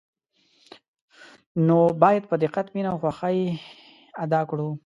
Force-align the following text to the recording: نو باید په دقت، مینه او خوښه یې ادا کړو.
نو 1.67 1.77
باید 2.01 2.23
په 2.29 2.35
دقت، 2.43 2.65
مینه 2.75 2.89
او 2.91 2.97
خوښه 3.01 3.29
یې 3.37 3.45
ادا 4.23 4.41
کړو. 4.49 4.69